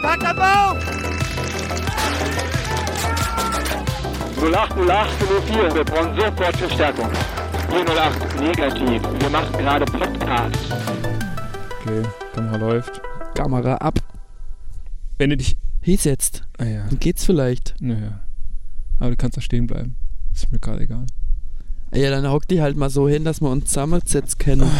[0.00, 0.76] Kontaktabbau!
[4.40, 5.08] 0808
[5.48, 7.10] 04, wir brauchen sofort Verstärkung.
[7.68, 9.02] 408, negativ.
[9.20, 10.56] Wir machen gerade Podcast.
[11.82, 12.02] Okay,
[12.32, 13.00] Kamera läuft.
[13.34, 13.98] Kamera ab.
[15.16, 15.56] Wenn du dich.
[15.82, 16.44] Hieß jetzt.
[16.58, 16.84] Ah ja.
[16.88, 17.74] Dann geht's vielleicht.
[17.80, 18.20] Naja.
[19.00, 19.96] Aber du kannst da stehen bleiben.
[20.32, 21.06] Ist mir gerade egal.
[21.94, 24.70] Ja, dann hock die halt mal so hin, dass wir uns zusammensetzen können.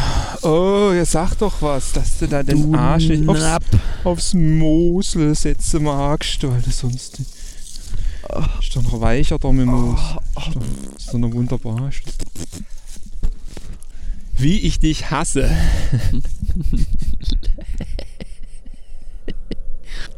[0.43, 3.43] Oh, jetzt sag doch was, dass du da den Du Arsch nicht aufs,
[4.05, 7.19] aufs Mosel setzen magst, weil du sonst.
[7.19, 7.31] nicht-
[8.61, 9.98] Ist doch noch weicher da mit dem Moos.
[10.37, 10.62] Ist doch,
[10.98, 11.91] ist doch noch wunderbar.
[14.37, 15.51] Wie ich dich hasse.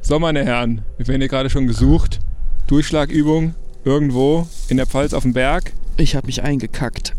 [0.02, 2.18] so, meine Herren, wir werden hier gerade schon gesucht.
[2.66, 3.54] Durchschlagübung
[3.84, 5.72] irgendwo in der Pfalz auf dem Berg.
[6.00, 7.14] Ich hab mich eingekackt.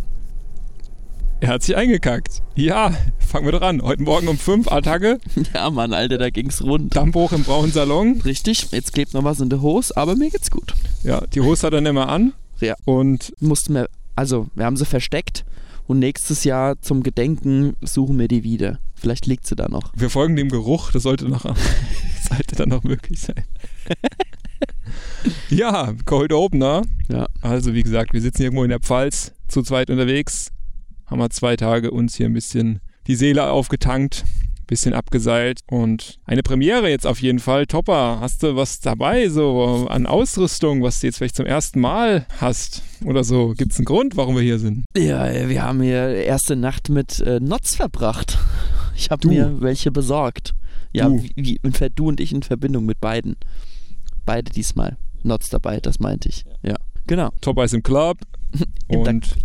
[1.39, 2.41] Er hat sich eingekackt.
[2.55, 3.83] Ja, fangen wir doch an.
[3.83, 5.19] Heute Morgen um 5, Attacke.
[5.53, 6.95] Ja, Mann, Alter, da ging's rund.
[6.95, 8.21] Dammbruch im braunen Salon.
[8.25, 10.73] Richtig, jetzt klebt noch was in der Hose, aber mir geht's gut.
[11.03, 12.33] Ja, die Hose hat er nicht mehr an.
[12.59, 12.73] Ja.
[12.83, 15.45] Und Mussten wir, also, wir haben sie versteckt
[15.85, 18.79] und nächstes Jahr zum Gedenken suchen wir die wieder.
[18.95, 19.91] Vielleicht liegt sie da noch.
[19.95, 20.91] wir folgen dem Geruch.
[20.91, 21.43] Das sollte noch,
[22.27, 23.43] sollte dann noch möglich sein.
[25.49, 26.83] ja, Cold Opener.
[27.09, 27.27] Ja.
[27.41, 30.51] Also, wie gesagt, wir sitzen irgendwo in der Pfalz, zu zweit unterwegs.
[31.05, 34.23] Haben wir zwei Tage uns hier ein bisschen die Seele aufgetankt,
[34.67, 37.65] bisschen abgeseilt und eine Premiere jetzt auf jeden Fall.
[37.65, 42.25] Topper, hast du was dabei, so an Ausrüstung, was du jetzt vielleicht zum ersten Mal
[42.39, 43.53] hast oder so?
[43.57, 44.85] Gibt es einen Grund, warum wir hier sind?
[44.95, 48.37] Ja, wir haben hier erste Nacht mit äh, Nots verbracht.
[48.95, 50.53] Ich habe mir welche besorgt.
[50.93, 51.21] Ja, Du.
[51.21, 53.35] wie, wie, du und ich in Verbindung mit beiden.
[54.25, 54.97] Beide diesmal.
[55.23, 56.45] Nots dabei, das meinte ich.
[56.63, 56.75] Ja,
[57.07, 57.29] genau.
[57.41, 58.17] Topper ist im Club
[58.87, 59.35] und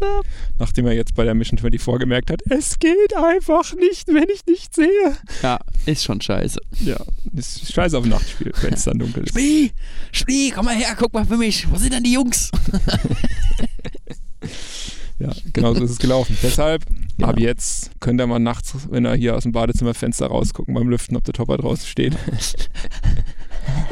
[0.58, 4.44] nachdem er jetzt bei der Mission 24 gemerkt hat, es geht einfach nicht, wenn ich
[4.46, 5.16] nicht sehe.
[5.42, 6.60] Ja, ist schon scheiße.
[6.80, 6.96] Ja,
[7.34, 9.30] ist scheiße auf ein Nachtspiel, wenn es dann dunkel ist.
[9.30, 9.72] Spie,
[10.12, 11.70] Spie, komm mal her, guck mal für mich.
[11.70, 12.50] Wo sind denn die Jungs?
[15.18, 16.36] Ja, genau so ist es gelaufen.
[16.42, 16.84] Deshalb,
[17.16, 17.30] Genau.
[17.30, 21.16] ab jetzt könnt ihr mal nachts, wenn er hier aus dem Badezimmerfenster rausgucken beim Lüften,
[21.16, 22.14] ob der Topper draußen steht.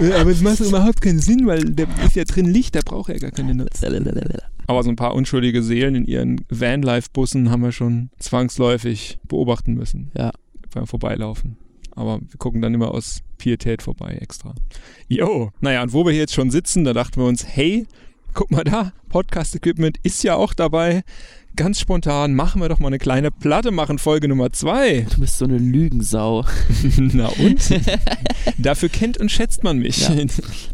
[0.01, 3.11] Äh, Aber es macht überhaupt keinen Sinn, weil der ist ja drin Licht, der braucht
[3.11, 3.83] ja gar keine Nutz.
[4.67, 10.11] Aber so ein paar unschuldige Seelen in ihren Vanlife-Bussen haben wir schon zwangsläufig beobachten müssen.
[10.17, 10.33] Ja.
[10.73, 11.57] Beim Vorbeilaufen.
[11.93, 14.55] Aber wir gucken dann immer aus Pietät vorbei extra.
[15.07, 17.87] Jo, naja, und wo wir hier jetzt schon sitzen, da dachten wir uns, hey,
[18.33, 21.03] guck mal da, Podcast-Equipment ist ja auch dabei.
[21.57, 25.07] Ganz spontan machen wir doch mal eine kleine Platte machen, Folge Nummer zwei.
[25.15, 26.45] Du bist so eine Lügensau.
[26.97, 27.81] Na und?
[28.59, 30.09] Dafür kennt und schätzt man mich.
[30.09, 30.17] Ja.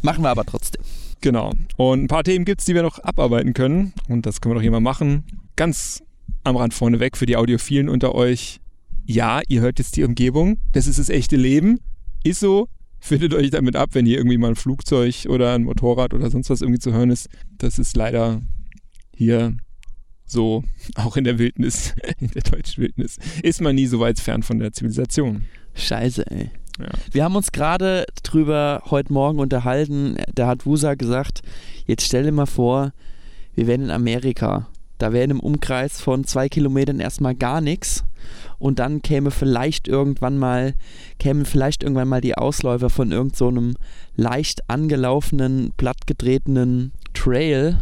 [0.01, 0.83] Machen wir aber trotzdem.
[1.21, 1.53] Genau.
[1.77, 3.93] Und ein paar Themen gibt es, die wir noch abarbeiten können.
[4.09, 5.25] Und das können wir doch hier mal machen.
[5.55, 6.03] Ganz
[6.45, 8.61] am Rand vorneweg für die Audiophilen unter euch.
[9.05, 10.59] Ja, ihr hört jetzt die Umgebung.
[10.73, 11.81] Das ist das echte Leben.
[12.25, 12.69] Ist so.
[13.01, 16.49] Findet euch damit ab, wenn hier irgendwie mal ein Flugzeug oder ein Motorrad oder sonst
[16.49, 17.29] was irgendwie zu hören ist.
[17.59, 18.41] Das ist leider
[19.15, 19.57] hier
[20.31, 20.65] so,
[20.95, 24.59] auch in der Wildnis, in der deutschen Wildnis, ist man nie so weit fern von
[24.59, 25.45] der Zivilisation.
[25.75, 26.51] Scheiße, ey.
[26.79, 26.89] Ja.
[27.13, 30.17] Wir haben uns gerade drüber heute Morgen unterhalten.
[30.35, 31.43] Da hat Wusa gesagt,
[31.87, 32.93] jetzt stell dir mal vor,
[33.55, 34.69] wir wären in Amerika.
[34.99, 38.05] Da wäre im Umkreis von zwei Kilometern erstmal gar nichts.
[38.59, 40.75] Und dann käme vielleicht irgendwann mal,
[41.19, 43.51] kämen vielleicht irgendwann mal die Ausläufer von irgend so
[44.17, 47.79] leicht angelaufenen, plattgetretenen Trail.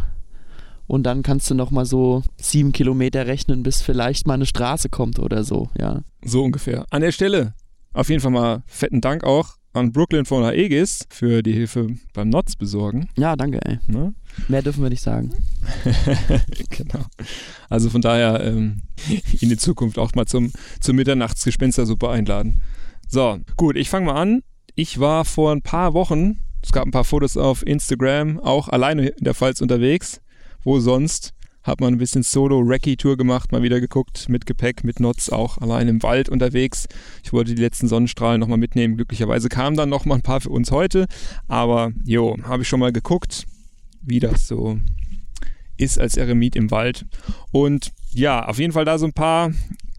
[0.89, 4.89] Und dann kannst du noch mal so sieben Kilometer rechnen, bis vielleicht mal eine Straße
[4.89, 6.01] kommt oder so, ja.
[6.25, 6.87] So ungefähr.
[6.89, 7.53] An der Stelle
[7.93, 12.29] auf jeden Fall mal fetten Dank auch an Brooklyn von Aegis für die Hilfe beim
[12.29, 13.07] Notz besorgen.
[13.17, 13.77] Ja, danke, ey.
[13.85, 14.15] Ne?
[14.47, 15.31] Mehr dürfen wir nicht sagen.
[16.71, 17.05] genau.
[17.69, 18.81] Also von daher ähm,
[19.41, 20.51] in Zukunft auch mal zum,
[20.81, 22.63] zur Mitternachtsgespenstersuppe einladen.
[23.07, 24.41] So, gut, ich fange mal an.
[24.73, 29.09] Ich war vor ein paar Wochen, es gab ein paar Fotos auf Instagram, auch alleine
[29.09, 30.19] in der Pfalz unterwegs.
[30.63, 31.33] Wo sonst?
[31.63, 35.87] Hat man ein bisschen Solo-Recce-Tour gemacht, mal wieder geguckt, mit Gepäck, mit Notz, auch allein
[35.87, 36.87] im Wald unterwegs.
[37.23, 38.95] Ich wollte die letzten Sonnenstrahlen nochmal mitnehmen.
[38.95, 41.05] Glücklicherweise kamen dann nochmal ein paar für uns heute.
[41.47, 43.45] Aber jo, habe ich schon mal geguckt,
[44.01, 44.79] wie das so
[45.77, 47.05] ist als Eremit im Wald.
[47.51, 49.51] Und ja, auf jeden Fall da so ein paar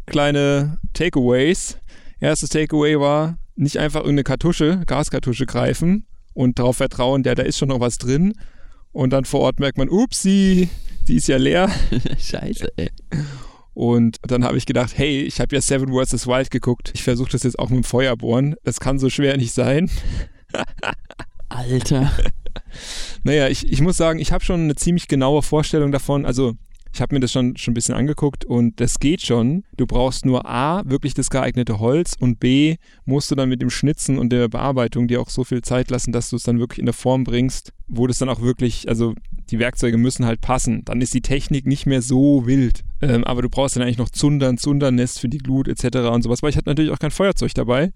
[0.06, 1.78] kleine Takeaways.
[2.20, 7.58] Erstes Takeaway war, nicht einfach irgendeine Kartusche, Gaskartusche greifen und darauf vertrauen, der, da ist
[7.58, 8.34] schon noch was drin.
[8.92, 10.68] Und dann vor Ort merkt man, upsi,
[11.06, 11.70] die ist ja leer.
[12.18, 12.90] Scheiße, ey.
[13.74, 16.26] Und dann habe ich gedacht, hey, ich habe ja Seven vs.
[16.26, 16.90] Wild geguckt.
[16.94, 18.56] Ich versuche das jetzt auch mit dem Feuerbohren.
[18.64, 19.90] Das kann so schwer nicht sein.
[21.48, 22.12] Alter.
[23.22, 26.24] Naja, ich, ich muss sagen, ich habe schon eine ziemlich genaue Vorstellung davon.
[26.24, 26.54] Also
[26.92, 29.64] Ich habe mir das schon, schon ein bisschen angeguckt und das geht schon.
[29.76, 33.70] Du brauchst nur A, wirklich das geeignete Holz und B, musst du dann mit dem
[33.70, 36.80] Schnitzen und der Bearbeitung dir auch so viel Zeit lassen, dass du es dann wirklich
[36.80, 39.14] in eine Form bringst, wo das dann auch wirklich, also
[39.50, 40.84] die Werkzeuge müssen halt passen.
[40.84, 42.82] Dann ist die Technik nicht mehr so wild.
[43.00, 45.98] Ähm, aber du brauchst dann eigentlich noch Zundern, Zundernest für die Glut etc.
[46.12, 47.92] und sowas, weil ich hatte natürlich auch kein Feuerzeug dabei.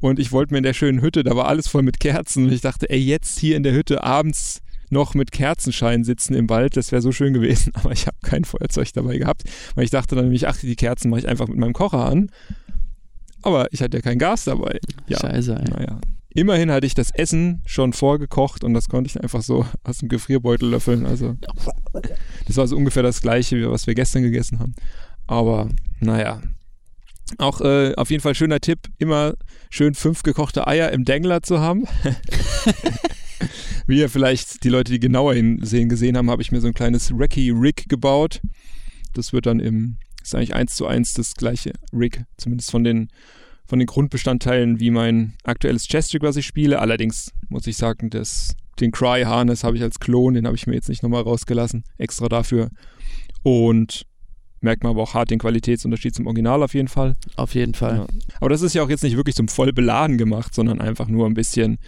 [0.00, 2.52] Und ich wollte mir in der schönen Hütte, da war alles voll mit Kerzen und
[2.52, 6.76] ich dachte, ey, jetzt hier in der Hütte abends noch mit Kerzenschein sitzen im Wald,
[6.76, 9.44] das wäre so schön gewesen, aber ich habe kein Feuerzeug dabei gehabt,
[9.74, 12.30] weil ich dachte dann nämlich, ach, die Kerzen mache ich einfach mit meinem Kocher an.
[13.42, 14.78] Aber ich hatte ja kein Gas dabei.
[15.06, 15.70] Ja, Scheiße, ey.
[15.70, 16.00] naja.
[16.32, 20.08] Immerhin hatte ich das Essen schon vorgekocht und das konnte ich einfach so aus dem
[20.08, 21.06] Gefrierbeutel löffeln.
[21.06, 21.36] Also
[22.46, 24.74] das war so ungefähr das gleiche, wie was wir gestern gegessen haben.
[25.26, 25.68] Aber
[26.00, 26.40] naja.
[27.38, 29.34] Auch äh, auf jeden Fall schöner Tipp, immer
[29.70, 31.86] schön fünf gekochte Eier im Dengler zu haben.
[33.86, 36.74] Wie ihr vielleicht die Leute, die genauer hinsehen, gesehen haben, habe ich mir so ein
[36.74, 38.40] kleines Recce-Rig gebaut.
[39.14, 43.08] Das wird dann im, ist eigentlich eins zu eins das gleiche Rig, zumindest von den,
[43.66, 46.78] von den Grundbestandteilen wie mein aktuelles Chess-Rig, was ich spiele.
[46.78, 50.74] Allerdings muss ich sagen, das, den Cry-Harness habe ich als Klon, den habe ich mir
[50.74, 52.70] jetzt nicht nochmal rausgelassen, extra dafür.
[53.42, 54.06] Und
[54.60, 57.14] merkt man aber auch hart den Qualitätsunterschied zum Original auf jeden Fall.
[57.36, 57.96] Auf jeden Fall.
[57.96, 58.06] Ja.
[58.40, 61.34] Aber das ist ja auch jetzt nicht wirklich zum Vollbeladen gemacht, sondern einfach nur ein
[61.34, 61.78] bisschen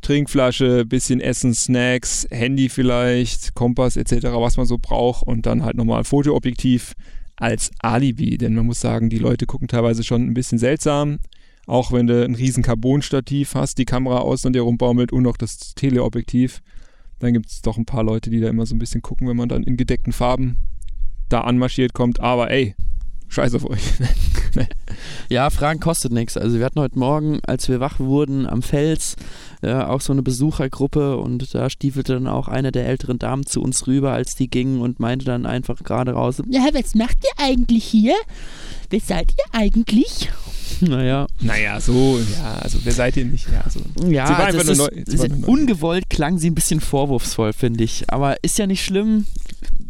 [0.00, 5.76] Trinkflasche, bisschen Essen, Snacks, Handy vielleicht, Kompass etc., was man so braucht und dann halt
[5.76, 6.94] nochmal Fotoobjektiv
[7.36, 11.18] als Alibi, denn man muss sagen, die Leute gucken teilweise schon ein bisschen seltsam,
[11.66, 15.36] auch wenn du ein riesen Carbon-Stativ hast, die Kamera außen an dir rumbaumelt und noch
[15.36, 16.60] das Teleobjektiv,
[17.18, 19.36] dann gibt es doch ein paar Leute, die da immer so ein bisschen gucken, wenn
[19.36, 20.58] man dann in gedeckten Farben
[21.28, 22.74] da anmarschiert kommt, aber ey,
[23.28, 23.80] scheiß auf euch.
[25.28, 26.36] Ja, Fragen kostet nichts.
[26.36, 29.16] Also wir hatten heute Morgen, als wir wach wurden am Fels,
[29.62, 33.60] äh, auch so eine Besuchergruppe und da stiefelte dann auch eine der älteren Damen zu
[33.60, 37.44] uns rüber, als die gingen und meinte dann einfach gerade raus, Ja, was macht ihr
[37.44, 38.14] eigentlich hier?
[38.90, 40.28] Wer seid ihr eigentlich?
[40.80, 43.46] naja, naja, so, ja, also wer seid ihr nicht?
[43.50, 43.80] Ja, so.
[44.08, 45.46] ja, Sie war also einfach nur neu.
[45.46, 48.04] ungewollt klang sie ein bisschen vorwurfsvoll, finde ich.
[48.10, 49.26] Aber ist ja nicht schlimm.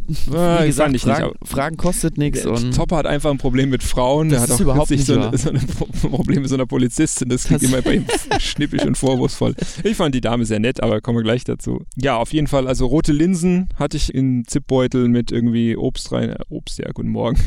[0.33, 3.69] Ah, Wie gesagt, ich nicht, Fragen, Fragen kostet nichts Der Topper hat einfach ein Problem
[3.69, 4.29] mit Frauen.
[4.29, 6.55] Der Das hat ist auch überhaupt nicht so, eine, so ein Pro- Problem mit so
[6.55, 7.29] einer Polizistin.
[7.29, 8.05] Das klingt Das- immer bei ihm
[8.39, 9.55] schnippisch und vorwurfsvoll.
[9.83, 11.85] Ich fand die Dame sehr nett, aber kommen wir gleich dazu.
[11.95, 12.67] Ja, auf jeden Fall.
[12.67, 16.29] Also rote Linsen hatte ich in Zipbeutel mit irgendwie Obst rein.
[16.29, 17.37] Äh, Obst, ja, guten Morgen.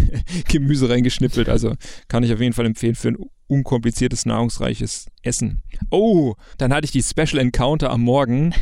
[0.49, 1.49] Gemüse reingeschnippelt.
[1.49, 1.75] Also
[2.09, 3.17] kann ich auf jeden Fall empfehlen für ein
[3.47, 5.63] unkompliziertes, nahrungsreiches Essen.
[5.91, 8.53] Oh, dann hatte ich die Special Encounter am Morgen.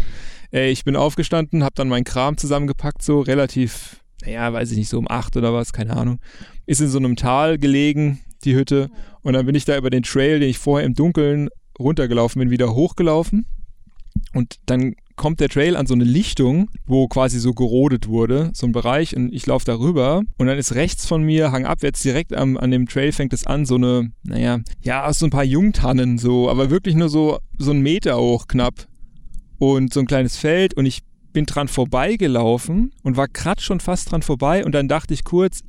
[0.53, 4.89] Äh, ich bin aufgestanden, habe dann meinen Kram zusammengepackt, so relativ, naja, weiß ich nicht,
[4.89, 6.21] so um acht oder was, keine Ahnung.
[6.67, 8.91] Ist in so einem Tal gelegen, die Hütte.
[9.23, 11.49] Und dann bin ich da über den Trail, den ich vorher im Dunkeln
[11.79, 13.47] runtergelaufen bin, wieder hochgelaufen.
[14.33, 18.67] Und dann kommt der Trail an so eine Lichtung, wo quasi so gerodet wurde, so
[18.67, 22.35] ein Bereich, und ich laufe da rüber und dann ist rechts von mir, hangabwärts direkt
[22.35, 26.19] am, an dem Trail fängt es an, so eine, naja, ja, so ein paar Jungtannen,
[26.19, 28.87] so, aber wirklich nur so, so ein Meter hoch knapp
[29.59, 34.11] und so ein kleines Feld und ich bin dran vorbeigelaufen und war grad schon fast
[34.11, 35.61] dran vorbei und dann dachte ich kurz,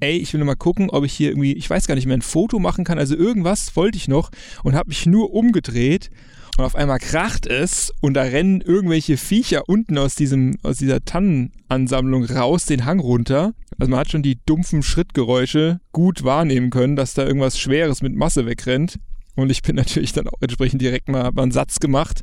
[0.00, 2.22] ey, ich will mal gucken, ob ich hier irgendwie, ich weiß gar nicht mehr, ein
[2.22, 4.30] Foto machen kann, also irgendwas wollte ich noch
[4.62, 6.10] und habe mich nur umgedreht
[6.56, 11.04] und auf einmal kracht es und da rennen irgendwelche Viecher unten aus diesem aus dieser
[11.04, 13.52] Tannenansammlung raus den Hang runter.
[13.78, 18.14] Also man hat schon die dumpfen Schrittgeräusche gut wahrnehmen können, dass da irgendwas Schweres mit
[18.14, 18.98] Masse wegrennt.
[19.36, 22.22] Und ich bin natürlich dann auch entsprechend direkt mal, mal einen Satz gemacht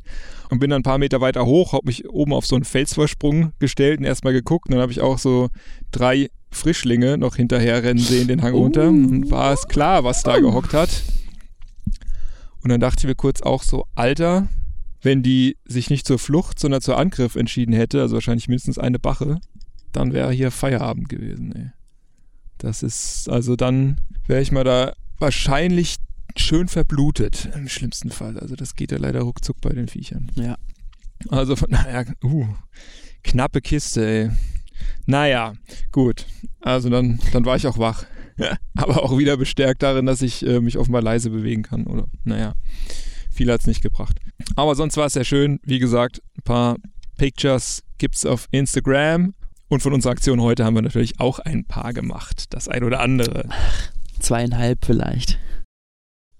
[0.50, 3.52] und bin dann ein paar Meter weiter hoch, habe mich oben auf so einen Felsvorsprung
[3.60, 4.68] gestellt und erstmal geguckt.
[4.68, 5.48] Und dann habe ich auch so
[5.92, 8.88] drei Frischlinge noch hinterher rennen sehen, den Hang runter.
[8.88, 11.02] Und war es klar, was da gehockt hat.
[12.62, 14.48] Und dann dachte ich mir kurz auch so, Alter,
[15.02, 18.98] wenn die sich nicht zur Flucht, sondern zur Angriff entschieden hätte, also wahrscheinlich mindestens eine
[18.98, 19.38] Bache,
[19.92, 21.70] dann wäre hier Feierabend gewesen, ey.
[22.58, 25.96] Das ist, also dann wäre ich mal da wahrscheinlich
[26.36, 28.38] schön verblutet, im schlimmsten Fall.
[28.38, 30.30] Also das geht ja leider ruckzuck bei den Viechern.
[30.34, 30.56] Ja.
[31.28, 32.46] Also von daher, uh,
[33.22, 34.30] knappe Kiste, ey.
[35.06, 35.54] Naja,
[35.92, 36.26] gut.
[36.60, 38.04] Also dann, dann war ich auch wach.
[38.74, 41.86] Aber auch wieder bestärkt darin, dass ich äh, mich offenbar leise bewegen kann.
[41.86, 42.54] Oder, naja,
[43.30, 44.18] viel hat's nicht gebracht.
[44.56, 45.60] Aber sonst war es sehr schön.
[45.62, 46.76] Wie gesagt, ein paar
[47.16, 49.34] Pictures gibt's auf Instagram.
[49.68, 52.46] Und von unserer Aktion heute haben wir natürlich auch ein paar gemacht.
[52.50, 53.48] Das ein oder andere.
[54.20, 55.38] zweieinhalb vielleicht.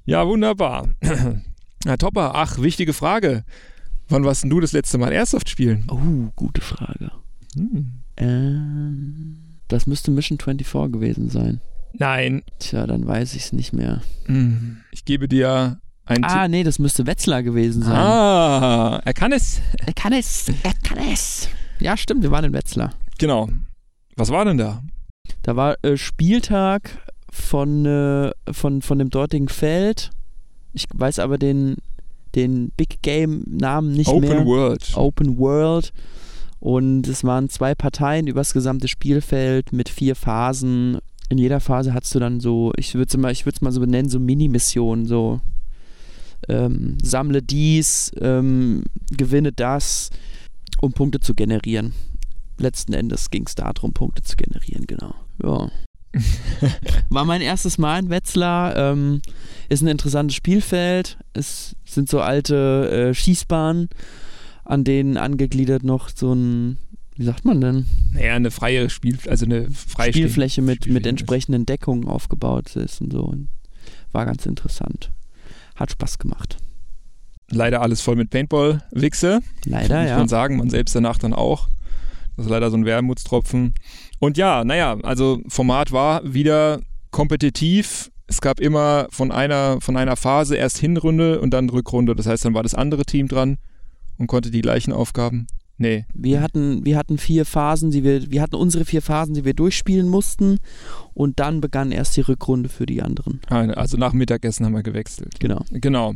[0.04, 0.88] Ja, wunderbar.
[1.84, 3.44] Herr Topper, ach, wichtige Frage.
[4.08, 5.84] Wann warst denn du das letzte Mal Airsoft spielen?
[5.90, 7.10] Oh, gute Frage.
[7.54, 8.00] Hm.
[8.16, 9.36] Ähm,
[9.68, 11.60] das müsste Mission 24 gewesen sein.
[11.94, 12.42] Nein.
[12.58, 14.02] Tja, dann weiß ich es nicht mehr.
[14.26, 14.78] Hm.
[14.90, 16.50] Ich gebe dir einen Ah, Tipp.
[16.50, 17.94] nee, das müsste Wetzlar gewesen sein.
[17.96, 19.60] Ah, er kann es.
[19.86, 21.48] Er kann es, er kann es.
[21.80, 22.90] Ja, stimmt, wir waren in Wetzlar.
[23.18, 23.48] Genau.
[24.16, 24.82] Was war denn da?
[25.42, 26.98] Da war äh, Spieltag
[27.34, 30.10] von, äh, von, von dem dortigen Feld.
[30.72, 31.76] Ich weiß aber den,
[32.34, 34.46] den Big Game Namen nicht Open mehr.
[34.46, 34.92] World.
[34.94, 35.92] Open World.
[36.60, 40.98] Und es waren zwei Parteien übers gesamte Spielfeld mit vier Phasen.
[41.28, 44.08] In jeder Phase hast du dann so, ich würde es mal, ich mal so benennen,
[44.08, 45.40] so Mini-Missionen, so
[46.48, 50.10] ähm, sammle dies, ähm, gewinne das,
[50.80, 51.92] um Punkte zu generieren.
[52.58, 55.14] Letzten Endes ging es darum, Punkte zu generieren, genau.
[55.42, 55.68] Ja.
[57.08, 58.76] War mein erstes Mal in Wetzlar.
[58.76, 59.22] Ähm,
[59.68, 61.18] ist ein interessantes Spielfeld.
[61.32, 63.88] Es sind so alte äh, Schießbahnen,
[64.64, 66.78] an denen angegliedert noch so ein,
[67.16, 67.86] wie sagt man denn?
[68.12, 71.08] Naja, eine freie Spiel, also eine freie Spielfläche mit, mit Spielfläche.
[71.08, 73.22] entsprechenden Deckungen aufgebaut ist und so.
[73.22, 73.48] Und
[74.12, 75.10] war ganz interessant.
[75.76, 76.56] Hat Spaß gemacht.
[77.50, 79.40] Leider alles voll mit Paintball-Wichse.
[79.66, 80.18] Leider, muss ja.
[80.18, 81.68] man sagen, man selbst danach dann auch.
[82.36, 83.74] Das ist leider so ein Wermutstropfen.
[84.18, 88.10] Und ja, naja, also Format war wieder kompetitiv.
[88.26, 92.14] Es gab immer von einer, von einer Phase erst Hinrunde und dann Rückrunde.
[92.14, 93.58] Das heißt, dann war das andere Team dran
[94.18, 95.46] und konnte die gleichen Aufgaben.
[95.76, 99.44] Nee, Wir hatten, wir hatten vier Phasen, die wir, wir hatten unsere vier Phasen, die
[99.44, 100.58] wir durchspielen mussten
[101.14, 103.40] und dann begann erst die Rückrunde für die anderen.
[103.48, 105.40] also nach Mittagessen haben wir gewechselt.
[105.40, 105.64] Genau.
[105.72, 106.14] Genau.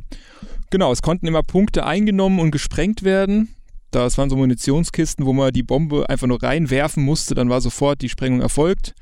[0.71, 3.49] Genau, es konnten immer Punkte eingenommen und gesprengt werden.
[3.91, 8.03] Das waren so Munitionskisten, wo man die Bombe einfach nur reinwerfen musste, dann war sofort
[8.03, 8.95] die Sprengung erfolgt.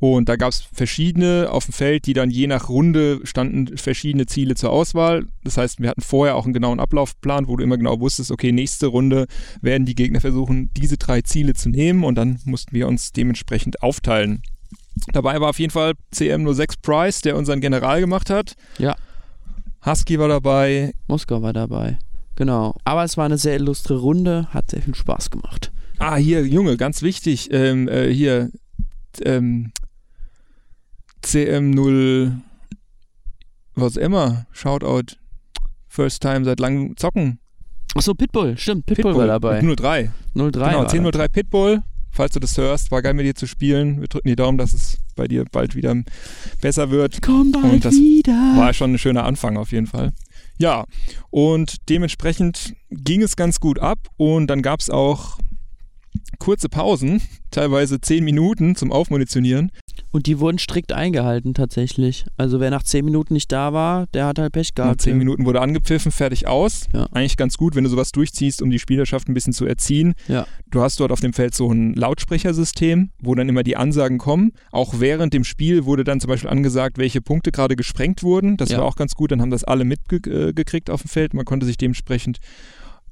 [0.00, 4.26] Und da gab es verschiedene auf dem Feld, die dann je nach Runde standen verschiedene
[4.26, 5.26] Ziele zur Auswahl.
[5.42, 8.52] Das heißt, wir hatten vorher auch einen genauen Ablaufplan, wo du immer genau wusstest, okay,
[8.52, 9.26] nächste Runde
[9.60, 13.82] werden die Gegner versuchen, diese drei Ziele zu nehmen und dann mussten wir uns dementsprechend
[13.82, 14.42] aufteilen.
[15.12, 18.54] Dabei war auf jeden Fall CM06 Price, der unseren General gemacht hat.
[18.78, 18.96] Ja.
[19.84, 21.98] Husky war dabei, Moskau war dabei.
[22.38, 22.76] Genau.
[22.84, 25.72] Aber es war eine sehr illustre Runde, hat sehr viel Spaß gemacht.
[25.98, 27.48] Ah, hier, Junge, ganz wichtig.
[27.50, 28.52] Ähm, äh, hier,
[29.24, 29.72] ähm,
[31.24, 32.36] CM0,
[33.74, 35.16] was immer, Shoutout.
[35.88, 37.40] First time seit langem zocken.
[37.96, 39.60] Achso, Pitbull, stimmt, Pitbull, war dabei.
[39.60, 40.12] 03.
[40.34, 41.82] 03 Genau, war 1003 Pitbull.
[42.12, 44.00] Falls du das hörst, war geil mit dir zu spielen.
[44.00, 45.94] Wir drücken die Daumen, dass es bei dir bald wieder
[46.60, 47.20] besser wird.
[47.20, 48.32] Komm bald Und das wieder.
[48.56, 50.12] War schon ein schöner Anfang auf jeden Fall.
[50.58, 50.84] Ja,
[51.30, 55.38] und dementsprechend ging es ganz gut ab und dann gab es auch
[56.38, 59.70] kurze Pausen, teilweise zehn Minuten zum Aufmunitionieren.
[60.10, 62.24] Und die wurden strikt eingehalten tatsächlich.
[62.36, 65.02] Also wer nach 10 Minuten nicht da war, der hat halt Pech Nach gehabt.
[65.02, 66.86] zehn Minuten wurde angepfiffen, fertig aus.
[66.92, 67.06] Ja.
[67.12, 70.14] Eigentlich ganz gut, wenn du sowas durchziehst, um die Spielerschaft ein bisschen zu erziehen.
[70.28, 70.46] Ja.
[70.70, 74.52] Du hast dort auf dem Feld so ein Lautsprechersystem, wo dann immer die Ansagen kommen.
[74.72, 78.56] Auch während dem Spiel wurde dann zum Beispiel angesagt, welche Punkte gerade gesprengt wurden.
[78.56, 78.78] Das Ja.
[78.78, 79.32] war auch ganz gut.
[79.32, 81.34] Dann haben das alle mitgekriegt auf dem Feld.
[81.34, 82.38] Man konnte sich dementsprechend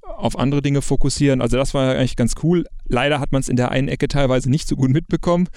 [0.03, 1.41] auf andere Dinge fokussieren.
[1.43, 2.65] Also das war eigentlich ganz cool.
[2.89, 5.49] Leider hat man es in der einen Ecke teilweise nicht so gut mitbekommen,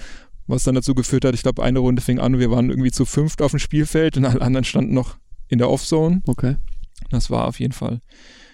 [0.50, 2.90] was dann dazu geführt hat, ich glaube, eine Runde fing an und wir waren irgendwie
[2.90, 6.22] zu fünft auf dem Spielfeld und alle anderen standen noch in der Offzone.
[6.26, 6.56] Okay.
[7.10, 8.00] Das war auf jeden Fall.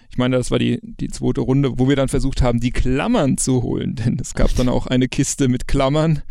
[0.09, 3.37] Ich meine, das war die, die zweite Runde, wo wir dann versucht haben, die Klammern
[3.37, 3.95] zu holen.
[3.95, 6.21] Denn es gab dann auch eine Kiste mit Klammern.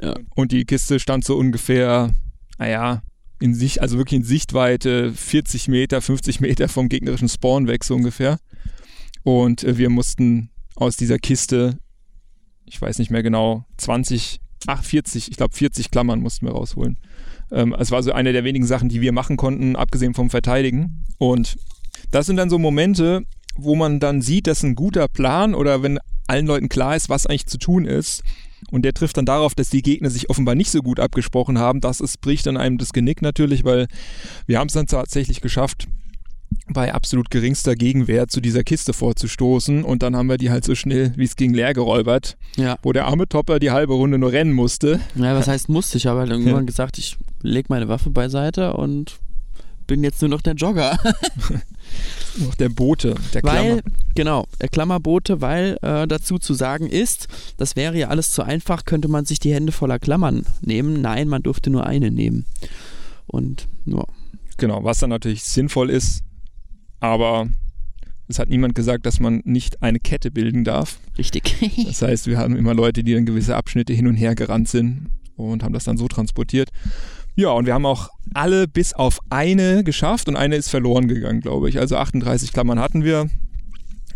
[0.00, 0.14] Ja.
[0.34, 2.10] Und die Kiste stand so ungefähr,
[2.58, 3.02] naja,
[3.40, 7.94] in sich, also wirklich in Sichtweite 40 Meter, 50 Meter vom gegnerischen Spawn weg, so
[7.94, 8.38] ungefähr.
[9.22, 11.78] Und äh, wir mussten aus dieser Kiste,
[12.64, 16.98] ich weiß nicht mehr genau, 20, ach 40, ich glaube 40 Klammern mussten wir rausholen.
[17.50, 21.04] Ähm, es war so eine der wenigen Sachen, die wir machen konnten, abgesehen vom Verteidigen.
[21.18, 21.56] Und
[22.10, 23.22] das sind dann so Momente,
[23.56, 27.26] wo man dann sieht, dass ein guter Plan oder wenn allen Leuten klar ist, was
[27.26, 28.22] eigentlich zu tun ist.
[28.70, 31.80] Und der trifft dann darauf, dass die Gegner sich offenbar nicht so gut abgesprochen haben.
[31.80, 33.86] Das ist, bricht dann einem das Genick natürlich, weil
[34.46, 35.88] wir haben es dann tatsächlich geschafft,
[36.72, 39.84] bei absolut geringster Gegenwehr zu dieser Kiste vorzustoßen.
[39.84, 42.78] Und dann haben wir die halt so schnell, wie es ging, leer geräubert, Ja.
[42.82, 45.00] wo der arme Topper die halbe Runde nur rennen musste.
[45.14, 45.98] Ja, was heißt musste?
[45.98, 46.60] Ich habe halt irgendwann Ja.
[46.62, 49.18] gesagt, ich lege meine Waffe beiseite und
[49.86, 50.98] bin jetzt nur noch der Jogger.
[52.38, 53.82] Noch der Bote, der Weil, Klammer.
[54.14, 58.84] genau, der Klammerbote, weil äh, dazu zu sagen ist, das wäre ja alles zu einfach,
[58.84, 61.00] könnte man sich die Hände voller Klammern nehmen.
[61.00, 62.44] Nein, man durfte nur eine nehmen.
[63.26, 64.04] Und ja,
[64.58, 66.22] Genau, was dann natürlich sinnvoll ist,
[67.00, 67.48] aber
[68.28, 70.98] es hat niemand gesagt, dass man nicht eine Kette bilden darf.
[71.16, 71.54] richtig.
[71.86, 75.10] Das heißt, wir haben immer Leute, die dann gewisse Abschnitte hin und her gerannt sind
[75.36, 76.70] und haben das dann so transportiert.
[77.36, 81.40] Ja, und wir haben auch alle bis auf eine geschafft und eine ist verloren gegangen,
[81.40, 81.78] glaube ich.
[81.78, 83.30] Also 38 Klammern hatten wir.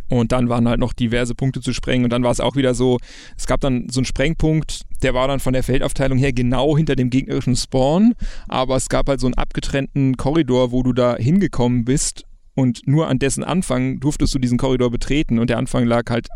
[0.09, 2.05] Und dann waren halt noch diverse Punkte zu sprengen.
[2.05, 2.99] Und dann war es auch wieder so,
[3.39, 6.97] es gab dann so einen Sprengpunkt, der war dann von der Feldaufteilung her genau hinter
[6.97, 8.13] dem gegnerischen Spawn.
[8.49, 12.25] Aber es gab halt so einen abgetrennten Korridor, wo du da hingekommen bist.
[12.55, 15.39] Und nur an dessen Anfang durftest du diesen Korridor betreten.
[15.39, 16.29] Und der Anfang lag halt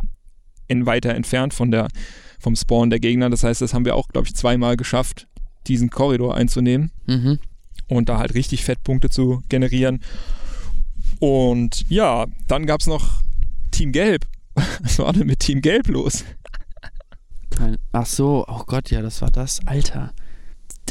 [0.68, 1.88] in weiter entfernt von der
[2.40, 3.30] vom Spawn der Gegner.
[3.30, 5.26] Das heißt, das haben wir auch, glaube ich, zweimal geschafft,
[5.66, 7.38] diesen Korridor einzunehmen Mhm.
[7.88, 10.00] und da halt richtig Fettpunkte zu generieren.
[11.18, 13.20] Und ja, dann gab es noch
[13.70, 14.26] Team Gelb.
[14.82, 16.24] Was war denn mit Team Gelb los?
[17.92, 19.60] Ach so, oh Gott, ja, das war das.
[19.66, 20.12] Alter.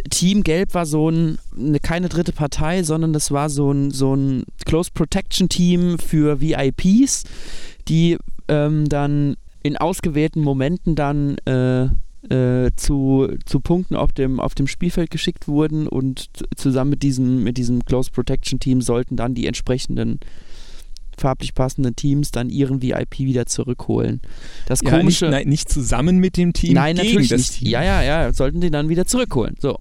[0.09, 4.15] Team Gelb war so ein, ne, keine dritte Partei, sondern das war so ein, so
[4.15, 7.23] ein Close Protection Team für VIPs,
[7.87, 11.85] die ähm, dann in ausgewählten Momenten dann äh,
[12.29, 17.43] äh, zu, zu Punkten auf dem, auf dem Spielfeld geschickt wurden und zusammen mit diesem,
[17.43, 20.19] mit diesem Close Protection Team sollten dann die entsprechenden
[21.17, 24.21] farblich passenden Teams dann ihren VIP wieder zurückholen.
[24.65, 27.53] Das Ja, nicht, komische nein, nicht zusammen mit dem Team Nein, natürlich das nicht.
[27.59, 27.69] Team.
[27.69, 29.55] Ja, ja, ja, sollten die dann wieder zurückholen.
[29.59, 29.79] So.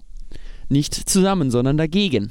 [0.69, 2.29] Nicht zusammen, sondern dagegen.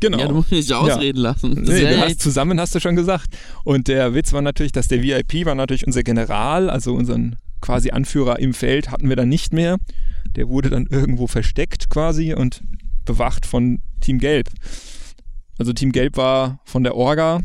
[0.00, 0.18] Genau.
[0.18, 1.64] Ja, du musst mich ausreden lassen.
[1.64, 3.26] Das Nee, du hast zusammen hast du schon gesagt.
[3.64, 7.90] Und der Witz war natürlich, dass der VIP war natürlich unser General, also unseren quasi
[7.90, 9.78] Anführer im Feld hatten wir dann nicht mehr.
[10.36, 12.62] Der wurde dann irgendwo versteckt quasi und
[13.04, 14.50] bewacht von Team Gelb.
[15.58, 17.40] Also Team Gelb war von der Orga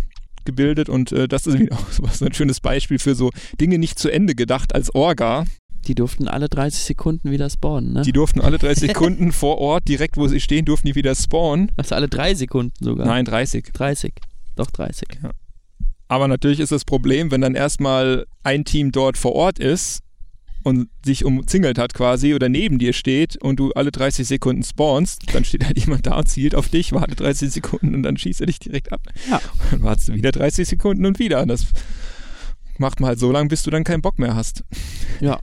[0.46, 4.00] gebildet und äh, das ist wieder auch so ein schönes Beispiel für so Dinge nicht
[4.00, 5.46] zu Ende gedacht als Orga.
[5.88, 8.02] Die durften alle 30 Sekunden wieder spawnen, ne?
[8.02, 11.72] Die durften alle 30 Sekunden vor Ort, direkt wo sie stehen, durften die wieder spawnen.
[11.78, 13.06] also alle drei Sekunden sogar.
[13.08, 13.72] Nein, 30.
[13.74, 14.14] 30.
[14.56, 15.08] Doch 30.
[16.08, 20.02] Aber natürlich ist das Problem, wenn dann erstmal ein Team dort vor Ort ist
[20.64, 25.24] und sich umzingelt hat quasi oder neben dir steht und du alle 30 Sekunden spawnst,
[25.34, 28.48] dann steht halt jemand da, zielt auf dich, wartet 30 Sekunden und dann schießt er
[28.48, 29.02] dich direkt ab.
[29.30, 29.38] Ja.
[29.38, 31.46] Und dann wartest du wieder 30 Sekunden und wieder.
[31.46, 31.66] Das
[32.78, 34.64] macht man halt so lange, bis du dann keinen Bock mehr hast.
[35.22, 35.40] Ja.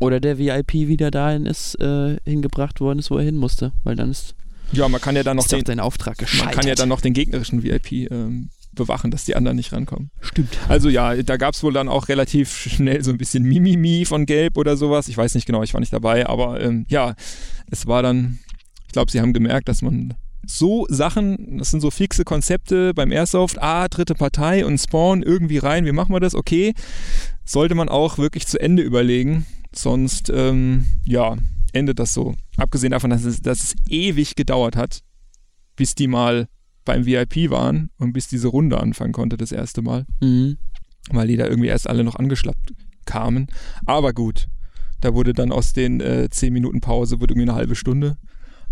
[0.00, 3.72] Oder der VIP wieder dahin ist, äh, hingebracht worden ist, wo er hin musste.
[3.84, 4.34] Weil dann ist,
[4.72, 6.54] Ja, man kann ja dann noch den, dein Auftrag man gescheitert.
[6.54, 10.10] kann ja dann noch den gegnerischen VIP ähm, bewachen, dass die anderen nicht rankommen.
[10.20, 10.56] Stimmt.
[10.68, 14.26] Also ja, da gab es wohl dann auch relativ schnell so ein bisschen Mimimi von
[14.26, 15.08] Gelb oder sowas.
[15.08, 17.14] Ich weiß nicht genau, ich war nicht dabei, aber ähm, ja,
[17.70, 18.38] es war dann,
[18.86, 20.14] ich glaube, sie haben gemerkt, dass man
[20.46, 25.58] so Sachen, das sind so fixe Konzepte beim Airsoft, ah, dritte Partei und Spawn irgendwie
[25.58, 26.34] rein, wie machen wir das?
[26.34, 26.74] Okay,
[27.44, 31.36] sollte man auch wirklich zu Ende überlegen, sonst, ähm, ja,
[31.72, 32.34] endet das so.
[32.56, 35.00] Abgesehen davon, dass es, dass es ewig gedauert hat,
[35.76, 36.48] bis die mal
[36.84, 40.56] beim VIP waren und bis diese Runde anfangen konnte das erste Mal Mhm.
[41.10, 42.72] weil die da irgendwie erst alle noch angeschlappt
[43.04, 43.46] kamen.
[43.86, 44.48] Aber gut,
[45.00, 48.16] da wurde dann aus den äh, 10 Minuten Pause wurde irgendwie eine halbe Stunde.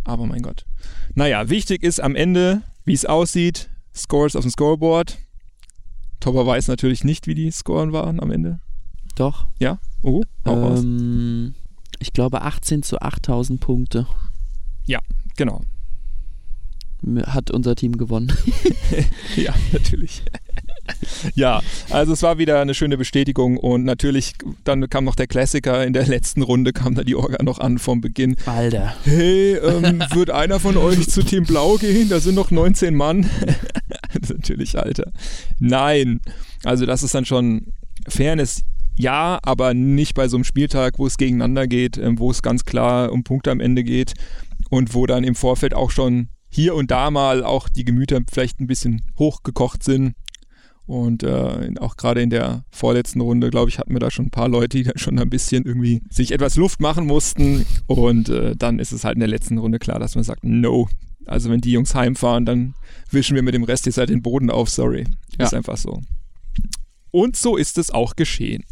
[0.08, 0.64] Aber mein Gott.
[1.14, 5.18] Naja, wichtig ist am Ende, wie es aussieht, Scores auf dem Scoreboard.
[6.20, 8.60] Topper weiß natürlich nicht, wie die Scoren waren am Ende.
[9.16, 9.46] Doch.
[9.58, 9.78] Ja?
[10.02, 10.76] Oh, hau.
[10.76, 11.54] Ähm,
[11.98, 14.06] ich glaube 18 zu 8000 Punkte
[15.36, 15.60] Genau.
[17.26, 18.32] hat unser Team gewonnen.
[19.36, 20.22] Ja, natürlich.
[21.34, 25.84] ja, also es war wieder eine schöne Bestätigung und natürlich, dann kam noch der Klassiker,
[25.84, 28.36] in der letzten Runde kam da die Orga noch an vom Beginn.
[28.46, 28.94] Alter.
[29.04, 32.08] Hey, ähm, wird einer von euch zu Team Blau gehen?
[32.08, 33.28] Da sind noch 19 Mann.
[34.28, 35.12] Natürlich, Alter.
[35.58, 36.20] Nein.
[36.64, 37.72] Also das ist dann schon
[38.08, 38.64] Fairness,
[38.96, 42.64] ja, aber nicht bei so einem Spieltag, wo es gegeneinander geht, ähm, wo es ganz
[42.64, 44.14] klar um Punkte am Ende geht
[44.70, 48.60] und wo dann im Vorfeld auch schon hier und da mal auch die Gemüter vielleicht
[48.60, 50.14] ein bisschen hochgekocht sind.
[50.88, 54.30] Und äh, auch gerade in der vorletzten Runde, glaube ich, hatten wir da schon ein
[54.30, 57.66] paar Leute, die da schon ein bisschen irgendwie sich etwas Luft machen mussten.
[57.86, 60.88] Und äh, dann ist es halt in der letzten Runde klar, dass man sagt, no.
[61.26, 62.72] Also wenn die Jungs heimfahren, dann
[63.10, 65.04] wischen wir mit dem Rest jetzt halt den Boden auf, sorry.
[65.38, 65.44] Ja.
[65.44, 66.00] Ist einfach so.
[67.10, 68.64] Und so ist es auch geschehen.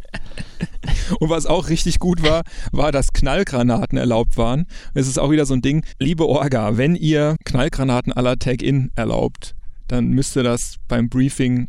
[1.20, 4.66] Und was auch richtig gut war, war, dass Knallgranaten erlaubt waren.
[4.94, 5.84] Es ist auch wieder so ein Ding.
[6.00, 9.54] Liebe Orga, wenn ihr Knallgranaten aller Tag-In erlaubt,
[9.90, 11.68] dann müsst ihr das beim Briefing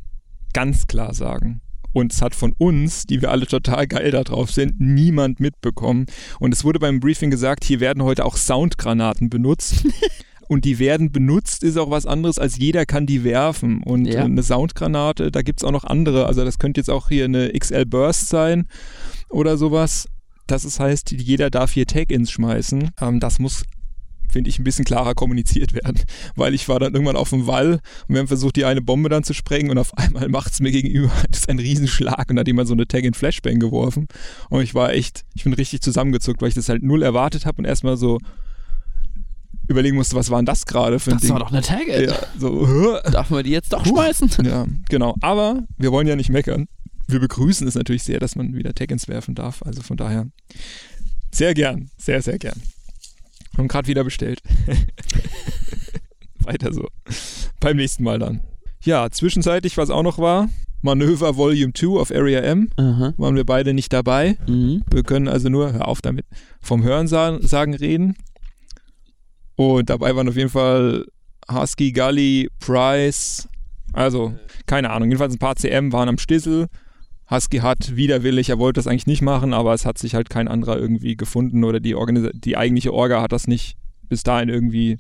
[0.54, 1.62] ganz klar sagen.
[1.94, 6.06] Und es hat von uns, die wir alle total geil da drauf sind, niemand mitbekommen.
[6.40, 9.86] Und es wurde beim Briefing gesagt, hier werden heute auch Soundgranaten benutzt.
[10.48, 13.82] Und die werden benutzt, ist auch was anderes, als jeder kann die werfen.
[13.84, 14.26] Und Ja.
[14.26, 16.26] eine Soundgranate, da gibt es auch noch andere.
[16.26, 18.68] Also das könnte jetzt auch hier eine XL Burst sein
[19.30, 20.08] oder sowas.
[20.48, 22.92] Das ist, heißt, jeder darf hier Tag-Ins schmeißen.
[23.00, 23.64] Ähm, das muss,
[24.32, 26.00] finde ich, ein bisschen klarer kommuniziert werden.
[26.36, 29.10] Weil ich war dann irgendwann auf dem Wall und wir haben versucht, die eine Bombe
[29.10, 32.40] dann zu sprengen und auf einmal macht es mir gegenüber das ist ein Riesenschlag und
[32.40, 34.08] hat jemand so eine Tag-in-Flashbang geworfen.
[34.50, 37.60] Und ich war echt, ich bin richtig zusammengezuckt, weil ich das halt null erwartet habe
[37.60, 38.20] und erstmal so
[39.68, 41.32] überlegen musste, was war denn das gerade für ein Das Ding.
[41.32, 42.10] war doch eine Tag-It.
[42.10, 42.98] ja, so?
[43.12, 44.30] Darf man die jetzt doch schmeißen?
[44.44, 45.16] Ja, genau.
[45.22, 46.68] Aber wir wollen ja nicht meckern.
[47.08, 49.64] Wir begrüßen es natürlich sehr, dass man wieder Tag-ins werfen darf.
[49.64, 50.28] Also von daher
[51.32, 52.62] sehr gern, sehr, sehr gern.
[53.58, 54.42] Und gerade wieder bestellt.
[56.40, 56.88] Weiter so.
[57.60, 58.42] Beim nächsten Mal dann.
[58.84, 60.50] Ja, zwischenzeitlich, was auch noch war,
[60.82, 62.70] Manöver Volume 2 auf Area M.
[62.76, 63.14] Aha.
[63.18, 64.38] Waren wir beide nicht dabei.
[64.48, 64.84] Mhm.
[64.90, 66.26] Wir können also nur, hör auf damit,
[66.60, 68.16] vom Hörensagen reden.
[69.56, 71.06] Und dabei waren auf jeden Fall
[71.52, 73.48] Husky, Gully, Price,
[73.94, 74.34] also
[74.66, 76.68] keine Ahnung, jedenfalls ein paar CM waren am Stissel.
[77.32, 80.50] Husky hat widerwillig, er wollte das eigentlich nicht machen, aber es hat sich halt kein
[80.50, 83.78] anderer irgendwie gefunden oder die, Organis die eigentliche Orga hat das nicht
[84.10, 84.98] bis dahin irgendwie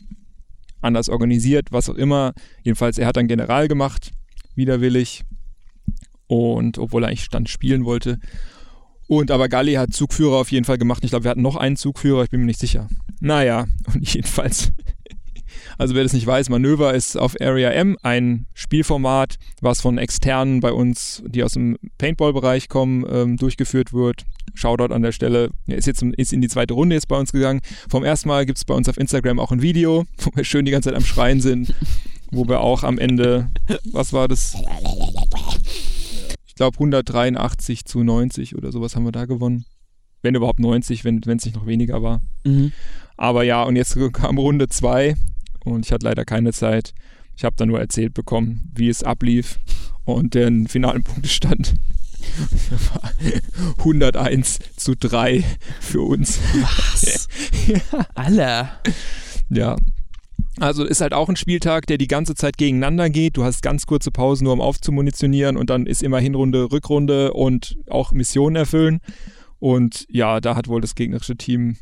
[0.82, 2.34] anders organisiert, was auch immer.
[2.64, 4.12] Jedenfalls, er hat dann General gemacht,
[4.56, 5.24] widerwillig.
[6.28, 8.18] Und obwohl er eigentlich Stand spielen wollte.
[9.08, 11.04] Und aber Galli hat Zugführer auf jeden Fall gemacht.
[11.04, 12.88] Ich glaube, wir hatten noch einen Zugführer, ich bin mir nicht sicher.
[13.20, 14.72] Naja, und jedenfalls.
[15.78, 20.60] Also wer das nicht weiß, Manöver ist auf Area M ein Spielformat, was von Externen
[20.60, 24.26] bei uns, die aus dem Paintball-Bereich kommen, ähm, durchgeführt wird.
[24.54, 25.52] Shoutout an der Stelle.
[25.68, 27.62] Er ist jetzt ist in die zweite Runde jetzt bei uns gegangen.
[27.90, 30.66] Vom ersten Mal gibt es bei uns auf Instagram auch ein Video, wo wir schön
[30.66, 31.74] die ganze Zeit am Schreien sind,
[32.32, 33.50] wo wir auch am Ende,
[33.92, 34.56] was war das?
[36.46, 39.66] Ich glaube 183 zu 90 oder sowas haben wir da gewonnen.
[40.22, 42.22] Wenn überhaupt 90, wenn es nicht noch weniger war.
[42.44, 42.72] Mhm.
[43.18, 45.16] Aber ja, und jetzt kam Runde 2
[45.64, 46.94] und ich hatte leider keine Zeit.
[47.36, 49.60] Ich habe dann nur erzählt bekommen, wie es ablief
[50.06, 51.74] und den finalen Punktestand
[52.94, 53.12] war
[53.80, 55.44] 101 zu 3
[55.80, 56.40] für uns.
[56.62, 57.28] Was?
[58.16, 58.80] Alter.
[59.50, 59.76] Ja.
[60.60, 63.38] Also ist halt auch ein Spieltag, der die ganze Zeit gegeneinander geht.
[63.38, 67.78] Du hast ganz kurze Pausen nur um aufzumunitionieren und dann ist immer Hinrunde, Rückrunde und
[67.90, 69.00] auch Missionen erfüllen.
[69.60, 71.78] Und ja, da hat wohl das gegnerische Team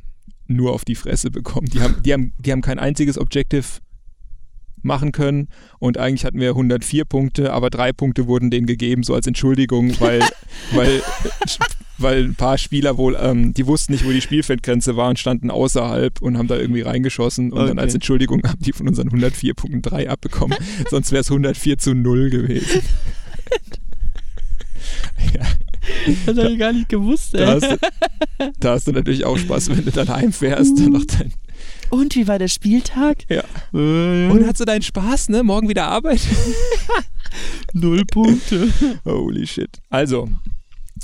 [0.49, 1.67] nur auf die Fresse bekommen.
[1.67, 3.65] Die haben, die haben, die haben kein einziges Objective
[4.81, 9.13] machen können und eigentlich hatten wir 104 Punkte, aber drei Punkte wurden denen gegeben, so
[9.13, 10.21] als Entschuldigung, weil,
[10.71, 11.01] weil,
[11.97, 15.51] weil ein paar Spieler wohl, ähm, die wussten nicht, wo die Spielfeldgrenze war und standen
[15.51, 17.67] außerhalb und haben da irgendwie reingeschossen und Okay.
[17.67, 20.57] dann als Entschuldigung haben die von unseren 104 Punkten drei abbekommen,
[20.89, 22.81] sonst wäre es 104 zu 0 gewesen.
[25.33, 25.45] ja,
[26.25, 27.61] Das habe ich gar nicht gewusst, da, ey.
[27.61, 31.33] hast du, da hast du natürlich auch Spaß, wenn du dann heimfährst und noch dein
[31.89, 33.25] Und wie war der Spieltag?
[33.29, 33.43] Ja.
[33.71, 35.43] Und hast du deinen Spaß, ne?
[35.43, 36.21] Morgen wieder Arbeit?
[37.73, 38.69] null Punkte.
[39.05, 39.69] Holy shit.
[39.89, 40.29] Also,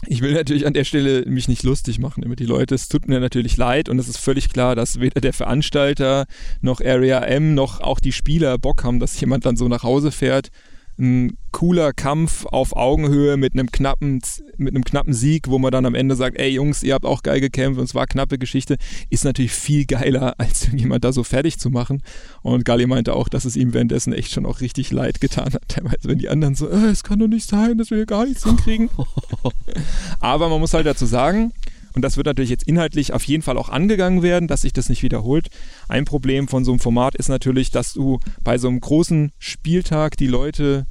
[0.08, 2.76] ich will natürlich an der Stelle mich nicht lustig machen über die Leute.
[2.76, 6.26] Es tut mir natürlich leid und es ist völlig klar, dass weder der Veranstalter
[6.62, 10.12] noch Area M noch auch die Spieler Bock haben, dass jemand dann so nach Hause
[10.12, 10.50] fährt.
[10.98, 14.22] Ein cooler Kampf auf Augenhöhe mit einem knappen,
[14.58, 17.24] mit einem knappen Sieg, wo man dann am Ende sagt, ey Jungs, ihr habt auch
[17.24, 18.78] geil gekämpft und es war eine knappe Geschichte,
[19.10, 22.02] ist natürlich viel geiler, als jemand da so fertig zu machen.
[22.42, 25.64] Und Gali meinte auch, dass es ihm währenddessen echt schon auch richtig leid getan hat.
[25.68, 28.26] Teilweise, wenn die anderen so, äh, es kann doch nicht sein, dass wir hier gar
[28.26, 28.90] nichts hinkriegen.
[30.20, 31.52] Aber man muss halt dazu sagen,
[31.96, 34.90] und das wird natürlich jetzt inhaltlich auf jeden Fall auch angegangen werden, dass sich das
[34.90, 35.48] nicht wiederholt.
[35.88, 40.18] Ein Problem von so einem Format ist natürlich, dass du bei so einem großen Spieltag
[40.18, 40.86] die Leute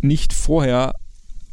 [0.00, 0.94] nicht vorher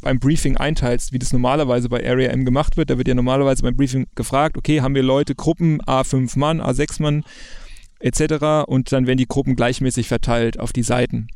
[0.01, 2.89] beim Briefing einteilst, wie das normalerweise bei Area M gemacht wird.
[2.89, 7.01] Da wird ja normalerweise beim Briefing gefragt, okay, haben wir Leute, Gruppen, A5 Mann, A6
[7.01, 7.25] Mann,
[7.99, 8.65] etc.
[8.67, 11.27] Und dann werden die Gruppen gleichmäßig verteilt auf die Seiten.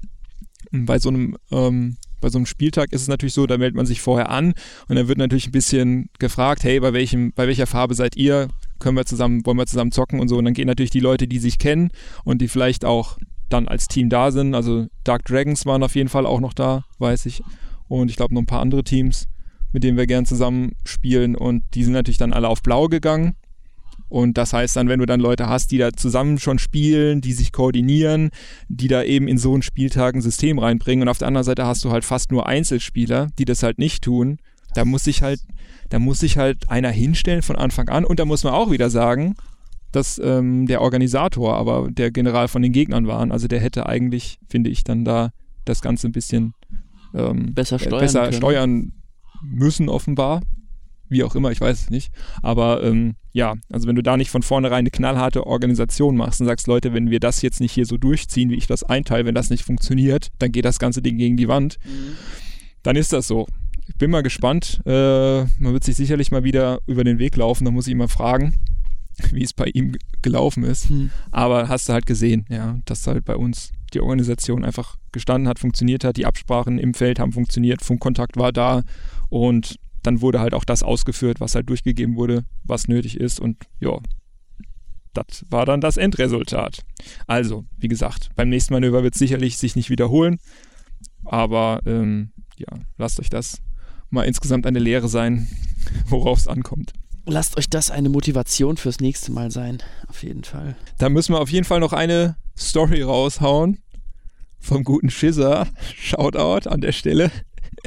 [0.72, 3.76] Und bei so einem ähm, bei so einem Spieltag ist es natürlich so, da meldet
[3.76, 4.54] man sich vorher an
[4.88, 8.50] und dann wird natürlich ein bisschen gefragt, hey, bei welchem, bei welcher Farbe seid ihr?
[8.80, 10.38] Können wir zusammen, wollen wir zusammen zocken und so.
[10.38, 11.90] Und dann gehen natürlich die Leute, die sich kennen
[12.24, 13.18] und die vielleicht auch
[13.50, 14.56] dann als Team da sind.
[14.56, 17.42] Also Dark Dragons waren auf jeden Fall auch noch da, weiß ich.
[17.88, 19.28] Und ich glaube noch ein paar andere Teams,
[19.74, 21.36] mit denen wir gern zusammen spielen.
[21.36, 23.36] Und die sind natürlich dann alle auf Blau gegangen.
[24.10, 27.34] Und das heißt dann, wenn du dann Leute hast, die da zusammen schon spielen, die
[27.34, 28.32] sich koordinieren,
[28.68, 31.66] die da eben in so einen Spieltag ein System reinbringen und auf der anderen Seite
[31.66, 34.38] hast du halt fast nur Einzelspieler, die das halt nicht tun,
[34.74, 35.42] da muss sich halt,
[35.90, 38.90] da muss sich halt einer hinstellen von Anfang an und da muss man auch wieder
[38.90, 39.36] sagen,
[39.92, 43.32] dass ähm, der Organisator aber der General von den Gegnern waren.
[43.32, 45.32] Also der hätte eigentlich, finde ich, dann da
[45.66, 46.54] das Ganze ein bisschen
[47.14, 48.94] ähm, Besser äh, steuern besser steuern
[49.42, 50.42] müssen, offenbar.
[51.08, 52.12] Wie auch immer, ich weiß es nicht.
[52.44, 56.48] Aber ähm, ja, also wenn du da nicht von vornherein eine knallharte Organisation machst und
[56.48, 59.36] sagst, Leute, wenn wir das jetzt nicht hier so durchziehen, wie ich das einteile, wenn
[59.36, 61.78] das nicht funktioniert, dann geht das ganze Ding gegen die Wand.
[62.84, 63.48] Dann ist das so.
[63.88, 64.82] Ich bin mal gespannt.
[64.86, 67.66] Äh, man wird sich sicherlich mal wieder über den Weg laufen.
[67.66, 68.60] Da muss ich ihn mal fragen,
[69.32, 70.90] wie es bei ihm gelaufen ist.
[70.90, 71.12] Hm.
[71.32, 75.60] Aber hast du halt gesehen, ja, dass halt bei uns die Organisation einfach gestanden hat,
[75.60, 78.84] funktioniert hat, die Absprachen im Feld haben funktioniert, Funkkontakt war da
[79.30, 83.66] und dann wurde halt auch das ausgeführt, was halt durchgegeben wurde, was nötig ist und
[83.80, 83.98] ja,
[85.14, 86.84] das war dann das Endresultat.
[87.28, 90.40] Also, wie gesagt, beim nächsten Manöver wird es sicherlich sich nicht wiederholen,
[91.26, 93.62] aber ähm, ja, lasst euch das
[94.10, 95.48] mal insgesamt eine Lehre sein,
[96.08, 96.94] worauf es ankommt.
[97.26, 99.84] Lasst euch das eine Motivation fürs nächste Mal sein.
[100.08, 100.76] Auf jeden Fall.
[100.98, 103.80] Da müssen wir auf jeden Fall noch eine Story raushauen
[104.60, 105.68] vom guten Schizzer.
[105.96, 107.32] Shoutout an der Stelle.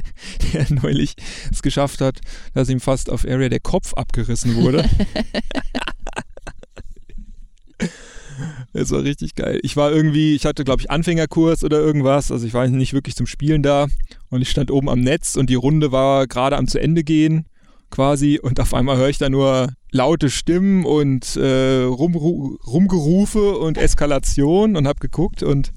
[0.52, 1.14] der neulich
[1.50, 2.20] es geschafft hat,
[2.54, 4.88] dass ihm fast auf Area der Kopf abgerissen wurde.
[8.72, 9.60] Es war richtig geil.
[9.62, 12.32] Ich war irgendwie, ich hatte, glaube ich, Anfängerkurs oder irgendwas.
[12.32, 13.86] Also ich war nicht wirklich zum Spielen da.
[14.30, 17.46] Und ich stand oben am Netz und die Runde war gerade am zu Ende gehen,
[17.90, 18.38] quasi.
[18.42, 24.76] Und auf einmal höre ich da nur laute Stimmen und äh, Rum, Rumgerufe und Eskalation
[24.76, 25.72] und habe geguckt und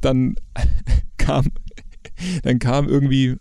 [0.00, 0.34] dann
[1.18, 1.46] kam,
[2.42, 3.36] dann kam irgendwie,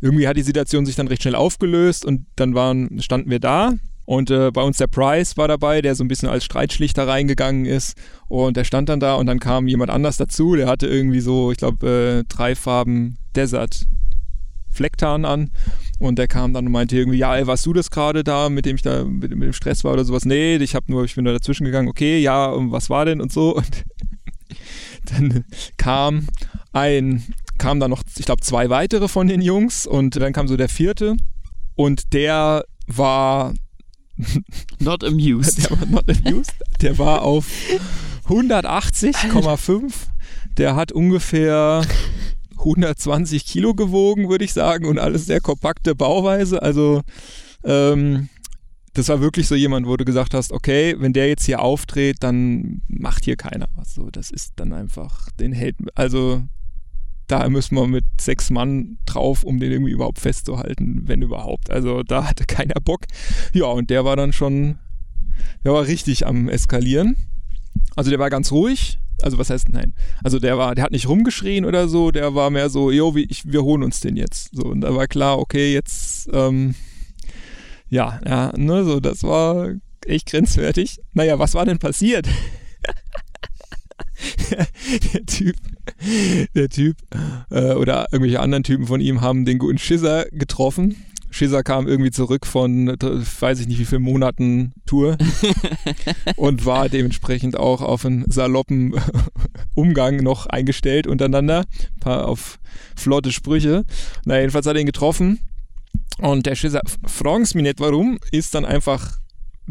[0.00, 3.74] irgendwie hat die Situation sich dann recht schnell aufgelöst und dann waren, standen wir da
[4.10, 7.64] und äh, bei uns der Price war dabei, der so ein bisschen als Streitschlichter reingegangen
[7.64, 7.96] ist.
[8.26, 10.56] Und der stand dann da und dann kam jemand anders dazu.
[10.56, 13.86] Der hatte irgendwie so, ich glaube, äh, drei Farben Desert
[14.68, 15.52] Flecktarn an.
[16.00, 18.66] Und der kam dann und meinte irgendwie, ja, ey, warst du das gerade da, mit
[18.66, 20.24] dem ich da mit, mit, dem Stress war oder sowas?
[20.24, 21.86] Nee, ich habe nur, ich bin da dazwischen gegangen.
[21.86, 23.54] Okay, ja, was war denn und so?
[23.62, 23.84] Und
[25.06, 25.44] dann
[25.76, 26.26] kam
[26.72, 27.22] ein,
[27.60, 30.68] kam dann noch, ich glaube, zwei weitere von den Jungs und dann kam so der
[30.68, 31.16] vierte
[31.76, 33.54] und der war
[34.78, 35.58] Not amused.
[35.58, 36.54] Der war not amused.
[36.80, 37.46] Der war auf
[38.28, 39.92] 180,5.
[40.56, 41.82] Der hat ungefähr
[42.58, 46.62] 120 Kilo gewogen, würde ich sagen, und alles sehr kompakte Bauweise.
[46.62, 47.02] Also
[47.64, 48.28] ähm,
[48.92, 52.16] das war wirklich so jemand, wo du gesagt hast, okay, wenn der jetzt hier auftritt,
[52.20, 53.94] dann macht hier keiner was.
[53.94, 56.42] So, das ist dann einfach, den hält, also
[57.30, 61.70] da müssen wir mit sechs Mann drauf, um den irgendwie überhaupt festzuhalten, wenn überhaupt.
[61.70, 63.02] Also da hatte keiner Bock.
[63.52, 64.78] Ja, und der war dann schon,
[65.64, 67.16] der war richtig am Eskalieren.
[67.94, 68.98] Also der war ganz ruhig.
[69.22, 69.94] Also was heißt, nein.
[70.24, 73.24] Also der war, der hat nicht rumgeschrien oder so, der war mehr so, jo, wie,
[73.24, 74.56] ich, wir holen uns den jetzt.
[74.56, 76.74] So, und da war klar, okay, jetzt, ähm,
[77.88, 79.74] ja, ja, ne, so, das war
[80.06, 81.00] echt grenzwertig.
[81.12, 82.26] Naja, was war denn passiert?
[85.14, 85.56] der Typ,
[86.54, 86.96] der Typ
[87.50, 90.96] äh, oder irgendwelche anderen Typen von ihm haben den guten Schisser getroffen.
[91.30, 95.16] Schisser kam irgendwie zurück von, weiß ich nicht wie vielen Monaten Tour
[96.36, 98.94] und war dementsprechend auch auf einen saloppen
[99.74, 102.58] Umgang noch eingestellt untereinander, ein paar auf
[102.96, 103.84] flotte Sprüche.
[104.24, 105.38] Na jedenfalls hat er ihn getroffen
[106.18, 109.19] und der Schisser, fragst mich nicht warum, ist dann einfach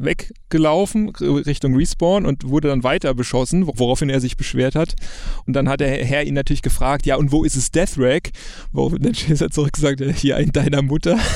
[0.03, 4.95] weggelaufen Richtung Respawn und wurde dann weiter beschossen, woraufhin er sich beschwert hat.
[5.45, 8.31] Und dann hat der Herr ihn natürlich gefragt, ja, und wo ist es Deathrack?
[8.71, 11.17] Woraufhin der Chaser zurückgesagt hat, hier in deiner Mutter.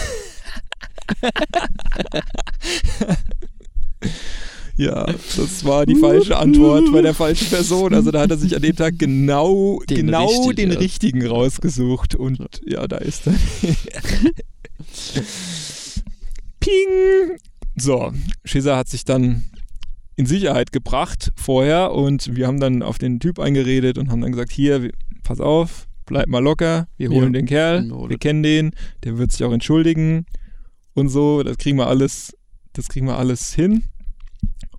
[4.76, 7.93] Ja, das war die falsche Antwort bei der falschen Person.
[7.93, 10.80] Also da hat er sich an dem Tag genau den, genau richtig, den ja.
[10.80, 12.15] richtigen rausgesucht.
[12.15, 13.34] Und ja, da ist er.
[16.60, 17.38] Ping!
[17.75, 18.13] So,
[18.45, 19.45] Schisa hat sich dann
[20.15, 24.31] in Sicherheit gebracht vorher und wir haben dann auf den Typ eingeredet und haben dann
[24.31, 24.91] gesagt, hier,
[25.23, 28.71] pass auf, bleib mal locker, wir holen ja, den Kerl, wir kennen den,
[29.03, 30.25] der wird sich auch entschuldigen
[30.93, 32.38] und so, das kriegen wir alles,
[32.73, 33.83] das kriegen wir alles hin.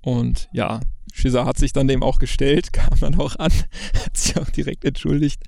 [0.00, 0.80] Und ja,
[1.12, 3.52] Schisa hat sich dann dem auch gestellt, kam dann auch an,
[4.04, 5.42] hat sich auch direkt entschuldigt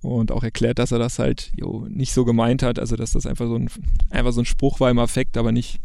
[0.00, 3.26] und auch erklärt, dass er das halt jo, nicht so gemeint hat, also dass das
[3.26, 3.68] einfach so ein,
[4.10, 5.80] einfach so ein Spruch war im Affekt, aber nicht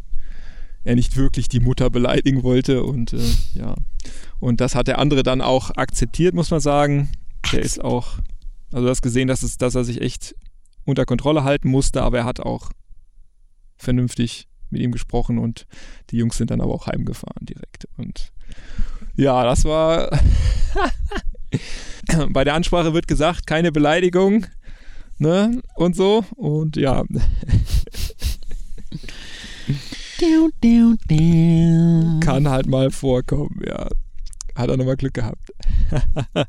[0.84, 2.84] er nicht wirklich die Mutter beleidigen wollte.
[2.84, 3.18] Und äh,
[3.54, 3.74] ja,
[4.38, 7.10] und das hat der andere dann auch akzeptiert, muss man sagen.
[7.52, 8.18] Der ist auch,
[8.72, 10.34] also du hast gesehen, dass, es, dass er sich echt
[10.84, 12.70] unter Kontrolle halten musste, aber er hat auch
[13.76, 15.66] vernünftig mit ihm gesprochen und
[16.10, 17.88] die Jungs sind dann aber auch heimgefahren direkt.
[17.96, 18.32] Und
[19.16, 20.10] ja, das war.
[22.30, 24.46] Bei der Ansprache wird gesagt, keine Beleidigung,
[25.18, 25.62] ne?
[25.76, 26.24] Und so.
[26.36, 27.04] Und ja.
[32.20, 33.88] Kann halt mal vorkommen, ja.
[34.54, 35.50] Hat er nochmal Glück gehabt.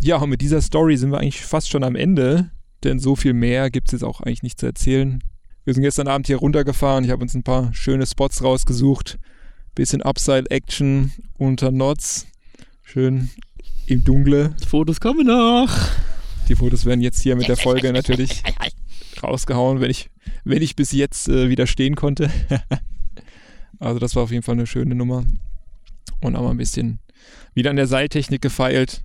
[0.00, 2.50] ja, und mit dieser Story sind wir eigentlich fast schon am Ende,
[2.84, 5.22] denn so viel mehr gibt es jetzt auch eigentlich nicht zu erzählen.
[5.64, 9.18] Wir sind gestern Abend hier runtergefahren, ich habe uns ein paar schöne Spots rausgesucht.
[9.74, 12.26] Bisschen Upside-Action unter Knots.
[12.82, 13.30] Schön
[13.86, 14.54] im Dunkle.
[14.62, 15.70] Die Fotos kommen noch.
[16.48, 18.42] Die Fotos werden jetzt hier mit der Folge natürlich
[19.22, 20.10] rausgehauen, wenn ich,
[20.44, 22.30] wenn ich bis jetzt äh, widerstehen konnte.
[23.82, 25.24] Also das war auf jeden Fall eine schöne Nummer.
[26.20, 27.00] Und auch mal ein bisschen
[27.52, 29.02] wieder an der Seiltechnik gefeilt.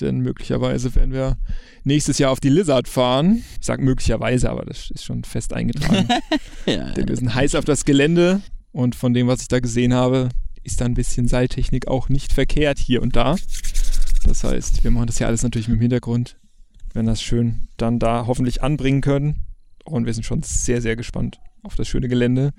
[0.00, 1.36] Denn möglicherweise werden wir
[1.84, 3.44] nächstes Jahr auf die Lizard fahren.
[3.60, 6.08] Ich sage möglicherweise, aber das ist schon fest eingetragen.
[6.66, 8.40] ja, denn wir sind heiß auf das Gelände.
[8.72, 10.30] Und von dem, was ich da gesehen habe,
[10.64, 13.36] ist da ein bisschen Seiltechnik auch nicht verkehrt hier und da.
[14.24, 16.36] Das heißt, wir machen das ja alles natürlich mit dem Hintergrund.
[16.92, 19.46] Werden das schön dann da hoffentlich anbringen können.
[19.84, 22.52] Und wir sind schon sehr, sehr gespannt auf das schöne Gelände.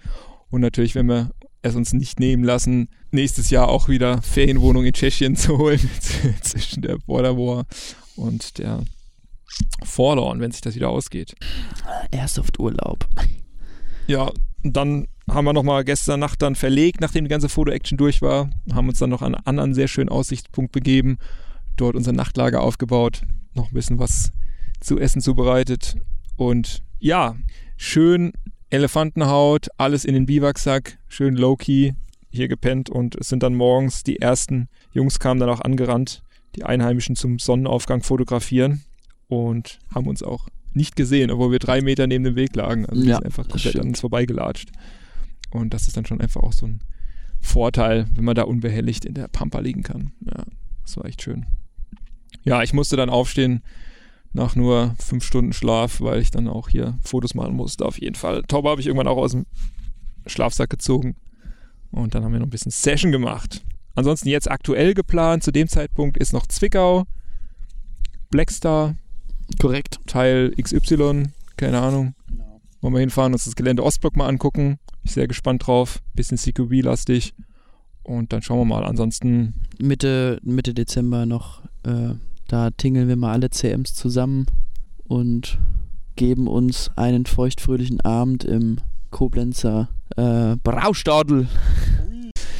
[0.49, 4.93] Und natürlich, wenn wir es uns nicht nehmen lassen, nächstes Jahr auch wieder Ferienwohnung in
[4.93, 5.79] Tschechien zu holen
[6.41, 7.65] zwischen der Border War
[8.15, 8.83] und der
[9.83, 11.35] Forlorn, wenn sich das wieder ausgeht.
[12.11, 13.07] Airsoft-Urlaub.
[14.07, 14.31] Ja,
[14.63, 18.49] dann haben wir nochmal gestern Nacht dann verlegt, nachdem die ganze Foto-Action durch war.
[18.73, 21.17] Haben uns dann noch an einen anderen sehr schönen Aussichtspunkt begeben.
[21.77, 23.21] Dort unser Nachtlager aufgebaut.
[23.53, 24.31] Noch ein bisschen was
[24.79, 25.95] zu essen zubereitet.
[26.37, 27.35] Und ja,
[27.77, 28.33] schön
[28.69, 31.93] Elefantenhaut, alles in den Biwaksack, schön low-key
[32.29, 32.89] hier gepennt.
[32.89, 36.23] Und es sind dann morgens die ersten Jungs kamen dann auch angerannt,
[36.55, 38.83] die Einheimischen zum Sonnenaufgang fotografieren.
[39.27, 42.85] Und haben uns auch nicht gesehen, obwohl wir drei Meter neben dem Weg lagen.
[42.85, 44.71] Also Ja, sind einfach komplett an uns vorbeigelatscht.
[45.51, 46.81] Und das ist dann schon einfach auch so ein
[47.39, 50.11] Vorteil, wenn man da unbehelligt in der Pampa liegen kann.
[50.25, 50.43] Ja,
[50.83, 51.45] das war echt schön.
[52.43, 53.63] Ja, ich musste dann aufstehen
[54.33, 57.85] nach nur fünf Stunden Schlaf, weil ich dann auch hier Fotos machen musste.
[57.85, 58.43] Auf jeden Fall.
[58.43, 59.45] Taube habe ich irgendwann auch aus dem
[60.25, 61.15] Schlafsack gezogen.
[61.91, 63.61] Und dann haben wir noch ein bisschen Session gemacht.
[63.95, 67.05] Ansonsten jetzt aktuell geplant, zu dem Zeitpunkt ist noch Zwickau,
[68.29, 68.95] Blackstar,
[69.59, 69.99] Korrekt.
[70.07, 71.25] Teil XY,
[71.57, 72.15] keine Ahnung.
[72.81, 74.79] Wollen wir hinfahren, uns das Gelände Ostblock mal angucken.
[74.87, 76.01] Bin ich sehr gespannt drauf.
[76.13, 77.33] Bisschen CQB-lastig.
[78.03, 78.85] Und dann schauen wir mal.
[78.85, 82.13] Ansonsten, Mitte, Mitte Dezember noch, äh,
[82.51, 84.45] da tingeln wir mal alle CMs zusammen
[85.05, 85.57] und
[86.17, 89.87] geben uns einen feuchtfröhlichen Abend im Koblenzer
[90.17, 91.47] äh, Braustadel.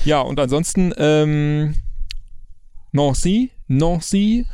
[0.05, 1.75] ja, und ansonsten, ähm,
[2.93, 4.45] Nancy, Nancy,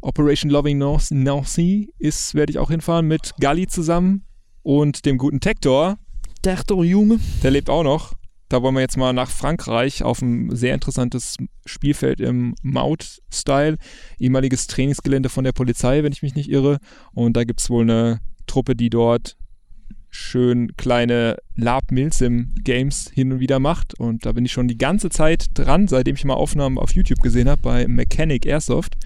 [0.00, 4.22] Operation Loving Nancy, Nancy ist, werde ich auch hinfahren mit Galli zusammen
[4.62, 5.98] und dem guten Tektor.
[6.42, 7.18] Doch Junge.
[7.42, 8.12] Der lebt auch noch.
[8.48, 13.76] Da wollen wir jetzt mal nach Frankreich auf ein sehr interessantes Spielfeld im Maut-Style.
[14.18, 16.78] Ehemaliges Trainingsgelände von der Polizei, wenn ich mich nicht irre.
[17.12, 19.36] Und da gibt es wohl eine Truppe, die dort
[20.10, 23.98] schön kleine Lab Milsim Games hin und wieder macht.
[23.98, 27.20] Und da bin ich schon die ganze Zeit dran, seitdem ich mal Aufnahmen auf YouTube
[27.20, 28.96] gesehen habe bei Mechanic Airsoft.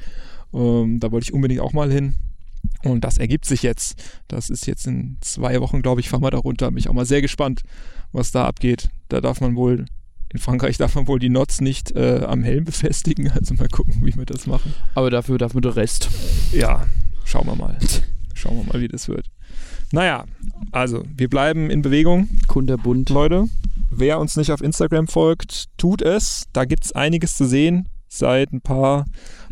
[0.53, 2.17] Ähm, da wollte ich unbedingt auch mal hin.
[2.85, 4.21] Und das ergibt sich jetzt.
[4.29, 6.69] Das ist jetzt in zwei Wochen, glaube ich, fahren wir da runter.
[6.69, 7.63] Bin ich auch mal sehr gespannt,
[8.13, 8.91] was da abgeht.
[9.09, 9.87] Da darf man wohl,
[10.31, 13.33] in Frankreich darf man wohl die Nots nicht äh, am Helm befestigen.
[13.39, 14.75] Also mal gucken, wie wir das machen.
[14.95, 16.09] Aber dafür darf man den Rest.
[16.53, 16.87] Ja,
[17.25, 17.79] schauen wir mal.
[18.35, 19.27] Schauen wir mal, wie das wird.
[19.93, 20.25] Naja,
[20.73, 22.29] also wir bleiben in Bewegung.
[22.47, 23.11] Kunterbunt.
[23.11, 23.49] Leute,
[23.91, 26.45] wer uns nicht auf Instagram folgt, tut es.
[26.53, 27.89] Da gibt es einiges zu sehen.
[28.09, 29.07] Seit ein paar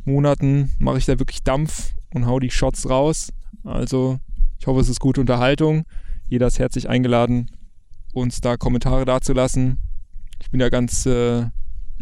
[0.04, 3.32] Monaten mache ich da wirklich Dampf und hau die Shots raus.
[3.64, 4.18] Also,
[4.58, 5.84] ich hoffe, es ist gute Unterhaltung.
[6.28, 7.50] Jeder ist herzlich eingeladen,
[8.12, 9.78] uns da Kommentare dazulassen.
[10.46, 11.06] Ich bin ja ganz.
[11.06, 11.46] Äh,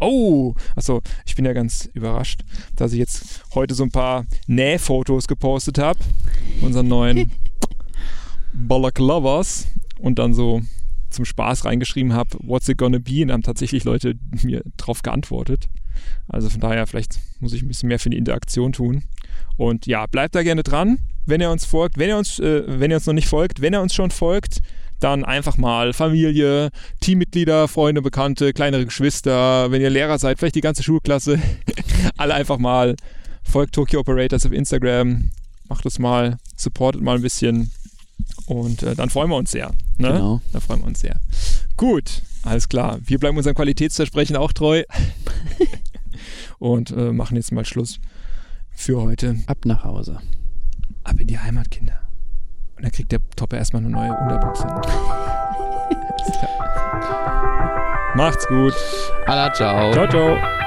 [0.01, 0.55] oh!
[0.77, 2.43] Achso, ich bin ja ganz überrascht,
[2.77, 5.99] dass ich jetzt heute so ein paar Nähfotos gepostet habe.
[6.61, 7.33] Unseren neuen
[8.53, 9.67] Balaklavas.
[9.99, 10.61] Und dann so
[11.09, 13.23] zum Spaß reingeschrieben habe, what's it gonna be?
[13.23, 15.71] Und haben tatsächlich Leute mir drauf geantwortet.
[16.29, 19.05] Also von daher, vielleicht muss ich ein bisschen mehr für die Interaktion tun.
[19.57, 21.97] Und ja, bleibt da gerne dran, wenn ihr uns folgt.
[21.97, 24.61] Wenn ihr uns, äh, wenn ihr uns noch nicht folgt, wenn ihr uns schon folgt,
[25.05, 30.63] dann einfach mal Familie, Teammitglieder, Freunde, Bekannte, kleinere Geschwister, wenn ihr Lehrer seid, vielleicht die
[30.63, 31.39] ganze Schulklasse,
[32.17, 32.97] alle einfach mal
[33.43, 35.31] folgt Tokyo Operators auf Instagram,
[35.69, 37.71] macht es mal, supportet mal ein bisschen
[38.47, 39.69] und äh, dann freuen wir uns sehr.
[39.99, 40.09] Ne?
[40.09, 40.41] Genau.
[40.53, 41.21] Da freuen wir uns sehr.
[41.77, 42.99] Gut, alles klar.
[43.05, 44.85] Wir bleiben unserem Qualitätsversprechen auch treu
[46.59, 48.01] und äh, machen jetzt mal Schluss
[48.73, 49.37] für heute.
[49.47, 50.19] Ab nach Hause.
[51.03, 52.04] Ab in die Heimat, Kinder.
[52.85, 54.67] Und dann kriegt der Topper erstmal eine neue Unterbuchse.
[54.69, 58.13] Alles klar.
[58.15, 58.75] Macht's gut.
[59.25, 59.91] Alla ciao.
[59.93, 60.64] Ciao, ciao.